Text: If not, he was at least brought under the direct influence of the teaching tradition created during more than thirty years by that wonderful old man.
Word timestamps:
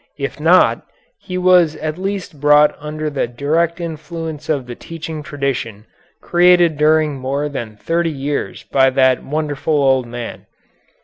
If 0.17 0.39
not, 0.39 0.81
he 1.19 1.37
was 1.37 1.75
at 1.75 1.95
least 1.99 2.41
brought 2.41 2.73
under 2.79 3.07
the 3.07 3.27
direct 3.27 3.79
influence 3.79 4.49
of 4.49 4.65
the 4.65 4.73
teaching 4.73 5.21
tradition 5.21 5.85
created 6.23 6.75
during 6.75 7.19
more 7.19 7.47
than 7.47 7.77
thirty 7.77 8.09
years 8.09 8.63
by 8.63 8.89
that 8.89 9.23
wonderful 9.23 9.75
old 9.75 10.07
man. 10.07 10.47